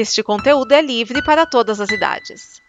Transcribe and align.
Este 0.00 0.22
conteúdo 0.22 0.70
é 0.70 0.80
livre 0.80 1.20
para 1.24 1.44
todas 1.44 1.80
as 1.80 1.90
idades. 1.90 2.62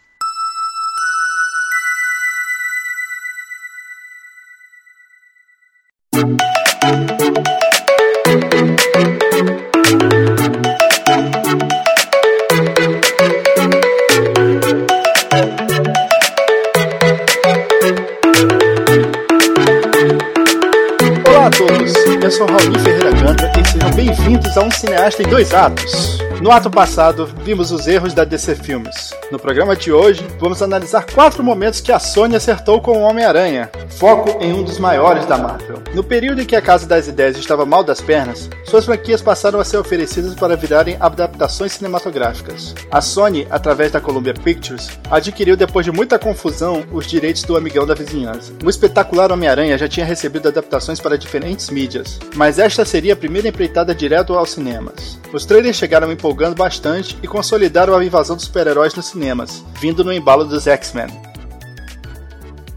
A 21.50 21.56
todos, 21.56 21.94
eu 22.22 22.30
sou 22.30 22.46
Raul 22.46 22.78
Ferreira 22.78 23.10
Ganta 23.10 23.50
e 23.58 23.68
sejam 23.68 23.90
bem-vindos 23.90 24.56
a 24.56 24.62
um 24.62 24.70
cineasta 24.70 25.22
em 25.22 25.26
dois 25.26 25.52
atos. 25.52 26.18
No 26.40 26.50
ato 26.50 26.70
passado, 26.70 27.26
vimos 27.42 27.72
os 27.72 27.88
erros 27.88 28.14
da 28.14 28.24
DC 28.24 28.54
Filmes. 28.54 29.10
No 29.30 29.38
programa 29.38 29.76
de 29.76 29.92
hoje, 29.92 30.26
vamos 30.40 30.60
analisar 30.60 31.06
quatro 31.06 31.40
momentos 31.44 31.80
que 31.80 31.92
a 31.92 32.00
Sony 32.00 32.34
acertou 32.34 32.80
com 32.80 32.98
o 32.98 33.02
Homem-Aranha. 33.02 33.70
Foco 33.90 34.42
em 34.42 34.52
um 34.52 34.64
dos 34.64 34.80
maiores 34.80 35.24
da 35.24 35.38
Marvel. 35.38 35.80
No 35.94 36.02
período 36.02 36.42
em 36.42 36.44
que 36.44 36.56
a 36.56 36.60
Casa 36.60 36.84
das 36.84 37.06
Ideias 37.06 37.36
estava 37.36 37.64
mal 37.64 37.84
das 37.84 38.00
pernas, 38.00 38.50
suas 38.64 38.84
franquias 38.84 39.22
passaram 39.22 39.60
a 39.60 39.64
ser 39.64 39.76
oferecidas 39.76 40.34
para 40.34 40.56
virarem 40.56 40.96
adaptações 40.98 41.72
cinematográficas. 41.74 42.74
A 42.90 43.00
Sony, 43.00 43.46
através 43.50 43.92
da 43.92 44.00
Columbia 44.00 44.34
Pictures, 44.34 44.90
adquiriu 45.08 45.56
depois 45.56 45.86
de 45.86 45.92
muita 45.92 46.18
confusão 46.18 46.84
os 46.90 47.06
direitos 47.06 47.44
do 47.44 47.56
Amigão 47.56 47.86
da 47.86 47.94
Vizinhança. 47.94 48.52
O 48.64 48.68
espetacular 48.68 49.30
Homem-Aranha 49.30 49.78
já 49.78 49.86
tinha 49.86 50.06
recebido 50.06 50.48
adaptações 50.48 50.98
para 50.98 51.16
diferentes 51.16 51.70
mídias, 51.70 52.18
mas 52.34 52.58
esta 52.58 52.84
seria 52.84 53.12
a 53.12 53.16
primeira 53.16 53.46
empreitada 53.46 53.94
direto 53.94 54.34
aos 54.34 54.50
cinemas. 54.50 55.19
Os 55.32 55.44
trailers 55.44 55.76
chegaram 55.76 56.10
empolgando 56.10 56.56
bastante 56.56 57.16
e 57.22 57.28
consolidaram 57.28 57.96
a 57.96 58.04
invasão 58.04 58.34
dos 58.34 58.46
super-heróis 58.46 58.94
nos 58.94 59.06
cinemas, 59.06 59.64
vindo 59.80 60.02
no 60.02 60.12
embalo 60.12 60.44
dos 60.44 60.66
X-Men. 60.66 61.06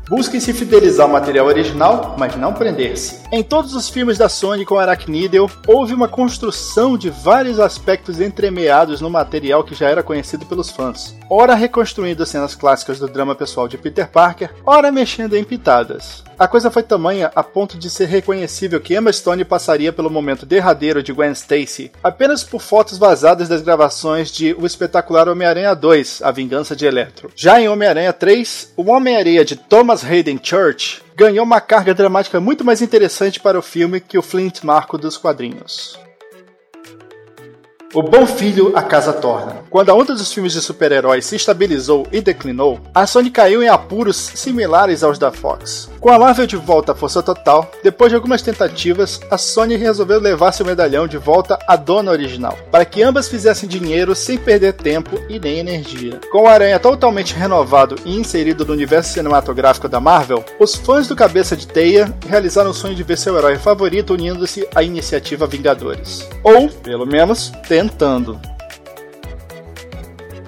Busquem 0.07 0.39
se 0.39 0.53
fidelizar 0.53 1.07
ao 1.07 1.11
material 1.11 1.47
original, 1.47 2.15
mas 2.19 2.35
não 2.35 2.53
prender-se. 2.53 3.21
Em 3.31 3.41
todos 3.41 3.73
os 3.73 3.89
filmes 3.89 4.17
da 4.17 4.29
Sony 4.29 4.65
com 4.65 4.77
Arachnidial, 4.77 5.49
houve 5.65 5.93
uma 5.93 6.07
construção 6.07 6.95
de 6.95 7.09
vários 7.09 7.59
aspectos 7.59 8.21
entremeados 8.21 9.01
no 9.01 9.09
material 9.09 9.63
que 9.63 9.73
já 9.73 9.89
era 9.89 10.03
conhecido 10.03 10.45
pelos 10.45 10.69
fãs. 10.69 11.15
Ora 11.29 11.55
reconstruindo 11.55 12.25
cenas 12.25 12.53
clássicas 12.53 12.99
do 12.99 13.07
drama 13.07 13.33
pessoal 13.33 13.67
de 13.67 13.77
Peter 13.77 14.07
Parker, 14.07 14.51
ora 14.63 14.91
mexendo 14.91 15.35
em 15.35 15.43
pitadas. 15.43 16.23
A 16.43 16.47
coisa 16.49 16.69
foi 16.69 16.83
tamanha 16.83 17.31
a 17.33 17.41
ponto 17.41 17.77
de 17.77 17.89
ser 17.89 18.09
reconhecível 18.09 18.81
que 18.81 18.93
Emma 18.93 19.13
Stone 19.13 19.45
passaria 19.45 19.93
pelo 19.93 20.09
momento 20.09 20.45
derradeiro 20.45 21.01
de 21.01 21.13
Gwen 21.13 21.31
Stacy 21.31 21.89
apenas 22.03 22.43
por 22.43 22.61
fotos 22.61 22.97
vazadas 22.97 23.47
das 23.47 23.61
gravações 23.61 24.29
de 24.29 24.53
O 24.59 24.65
Espetacular 24.65 25.29
Homem-Aranha 25.29 25.73
2, 25.73 26.21
A 26.21 26.31
Vingança 26.31 26.75
de 26.75 26.85
Electro. 26.85 27.31
Já 27.33 27.61
em 27.61 27.69
Homem-Aranha 27.69 28.11
3, 28.11 28.73
o 28.75 28.91
Homem-Aranha 28.91 29.45
de 29.45 29.55
Thomas 29.55 30.03
Hayden 30.03 30.37
Church 30.43 31.01
ganhou 31.15 31.45
uma 31.45 31.61
carga 31.61 31.93
dramática 31.93 32.41
muito 32.41 32.65
mais 32.65 32.81
interessante 32.81 33.39
para 33.39 33.57
o 33.57 33.61
filme 33.61 34.01
que 34.01 34.17
o 34.17 34.21
Flint 34.21 34.63
Marco 34.63 34.97
dos 34.97 35.15
quadrinhos. 35.15 35.97
O 37.93 38.01
bom 38.01 38.25
filho 38.25 38.71
a 38.75 38.81
casa 38.81 39.13
torna. 39.13 39.57
Quando 39.69 39.91
a 39.91 39.93
onda 39.93 40.15
dos 40.15 40.33
filmes 40.33 40.53
de 40.53 40.61
super-heróis 40.61 41.27
se 41.27 41.35
estabilizou 41.35 42.07
e 42.11 42.21
declinou, 42.21 42.79
a 42.91 43.05
Sony 43.05 43.29
caiu 43.29 43.61
em 43.61 43.67
apuros 43.67 44.15
similares 44.15 45.03
aos 45.03 45.19
da 45.19 45.31
Fox. 45.31 45.91
Com 45.99 46.09
a 46.09 46.17
Marvel 46.17 46.47
de 46.47 46.55
volta 46.55 46.93
à 46.93 46.95
força 46.95 47.21
total, 47.21 47.71
depois 47.83 48.09
de 48.09 48.15
algumas 48.15 48.41
tentativas, 48.41 49.21
a 49.29 49.37
Sony 49.37 49.75
resolveu 49.75 50.19
levar 50.19 50.51
seu 50.53 50.65
medalhão 50.65 51.07
de 51.07 51.19
volta 51.19 51.59
à 51.67 51.75
dona 51.75 52.09
original, 52.09 52.57
para 52.71 52.83
que 52.83 53.03
ambas 53.03 53.27
fizessem 53.27 53.69
dinheiro 53.69 54.15
sem 54.15 54.39
perder 54.39 54.73
tempo 54.73 55.19
e 55.29 55.39
nem 55.39 55.59
energia. 55.59 56.19
Com 56.31 56.45
o 56.45 56.47
Aranha 56.47 56.79
totalmente 56.79 57.35
renovado 57.35 57.95
e 58.03 58.17
inserido 58.17 58.65
no 58.65 58.73
universo 58.73 59.13
cinematográfico 59.13 59.87
da 59.87 59.99
Marvel, 59.99 60.43
os 60.59 60.75
fãs 60.75 61.07
do 61.07 61.15
Cabeça 61.15 61.55
de 61.55 61.67
Teia 61.67 62.11
realizaram 62.27 62.71
o 62.71 62.73
sonho 62.73 62.95
de 62.95 63.03
ver 63.03 63.19
seu 63.19 63.37
herói 63.37 63.59
favorito 63.59 64.15
unindo-se 64.15 64.67
à 64.73 64.81
iniciativa 64.81 65.45
Vingadores. 65.45 66.27
Ou, 66.43 66.69
pelo 66.69 67.05
menos, 67.05 67.51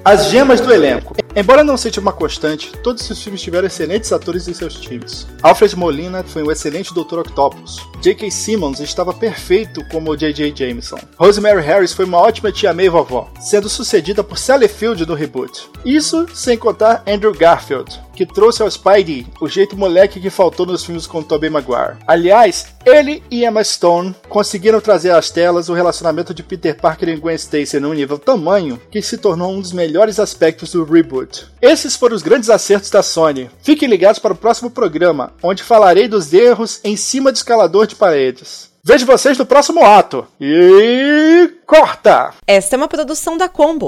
As 0.04 0.30
gemas 0.30 0.62
do 0.62 0.72
elenco. 0.72 1.16
Embora 1.36 1.64
não 1.64 1.76
seja 1.76 2.00
uma 2.00 2.14
constante, 2.14 2.72
todos 2.84 3.04
esses 3.04 3.22
filmes 3.22 3.42
tiveram 3.42 3.66
excelentes 3.66 4.14
atores 4.14 4.48
em 4.48 4.54
seus 4.54 4.80
times. 4.80 5.28
Alfred 5.42 5.76
Molina 5.76 6.24
foi 6.24 6.44
um 6.44 6.52
excelente 6.52 6.94
Dr. 6.94 7.20
Octopus. 7.20 7.80
J.K. 8.02 8.30
Simmons 8.30 8.80
estava 8.80 9.12
perfeito 9.12 9.84
como 9.90 10.16
J.J. 10.16 10.54
Jameson. 10.56 11.00
Rosemary 11.18 11.62
Harris 11.62 11.92
foi 11.92 12.06
uma 12.06 12.20
ótima 12.20 12.52
tia 12.52 12.72
May 12.72 12.88
vovó, 12.88 13.30
sendo 13.42 13.68
sucedida 13.68 14.24
por 14.24 14.38
Sally 14.38 14.68
Field 14.68 15.06
no 15.08 15.16
reboot. 15.16 15.68
Isso 15.84 16.28
sem 16.34 16.56
contar 16.56 17.04
Andrew 17.08 17.34
Garfield, 17.34 18.00
que 18.16 18.26
trouxe 18.26 18.62
ao 18.62 18.72
Spidey 18.72 19.28
o 19.40 19.48
jeito 19.48 19.78
moleque 19.78 20.20
que 20.20 20.30
faltou 20.30 20.66
nos 20.66 20.84
filmes 20.84 21.06
com 21.06 21.22
Tobey 21.22 21.50
Maguire. 21.50 21.98
Aliás, 22.08 22.68
ele 22.86 23.22
e 23.30 23.46
Emma 23.46 23.64
Stone 23.64 24.16
conseguiram 24.30 24.80
trazer 24.82 25.12
às 25.12 25.30
telas 25.30 25.70
o 25.70 25.74
relacionamento 25.74 26.34
de 26.34 26.42
Peter 26.44 26.76
Parker 26.76 27.10
e 27.10 27.18
Gwen 27.18 27.36
Stacy 27.36 27.80
num 27.80 27.94
nível 27.94 28.18
tamanho 28.18 28.80
que 28.90 29.02
se 29.02 29.18
tornou 29.18 29.52
um 29.52 29.62
dos 29.62 29.74
melhores 29.74 30.20
aspectos 30.20 30.72
do 30.72 30.84
reboot. 30.84 31.46
Esses 31.62 31.96
foram 31.96 32.16
os 32.16 32.24
grandes 32.24 32.50
acertos 32.50 32.90
da 32.90 33.04
Sony. 33.04 33.50
Fiquem 33.62 33.90
ligados 33.90 34.20
para 34.20 34.34
o 34.34 34.38
próximo 34.38 34.72
programa, 34.72 35.34
onde 35.44 35.64
falarei 35.64 36.08
dos 36.08 36.34
erros 36.34 36.80
em 36.84 36.96
cima 36.96 37.32
do 37.32 37.36
escalador 37.36 37.86
de 37.86 37.96
paredes. 37.96 38.70
Vejo 38.84 39.06
vocês 39.06 39.36
no 39.36 39.48
próximo 39.48 39.84
ato. 39.84 40.28
E 40.40 41.52
corta! 41.66 42.34
Esta 42.46 42.76
é 42.76 42.78
uma 42.78 42.88
produção 42.88 43.36
da 43.36 43.50
Combo. 43.50 43.88